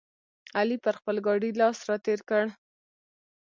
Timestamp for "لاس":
1.59-1.77